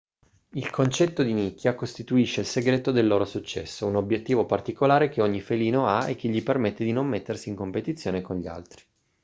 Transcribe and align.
il 0.53 0.71
concetto 0.71 1.21
di 1.21 1.31
nicchia 1.31 1.75
costituisce 1.75 2.41
il 2.41 2.47
segreto 2.47 2.89
del 2.91 3.05
loro 3.05 3.23
successo 3.23 3.85
un 3.85 3.97
obiettivo 3.97 4.47
particolare 4.47 5.09
che 5.09 5.21
ogni 5.21 5.41
felino 5.41 5.85
ha 5.87 6.09
e 6.09 6.15
che 6.15 6.27
gli 6.27 6.41
permette 6.41 6.83
di 6.83 6.91
non 6.91 7.05
mettersi 7.05 7.49
in 7.49 7.55
competizione 7.55 8.19
con 8.21 8.37
gli 8.37 8.47
altri 8.47 8.81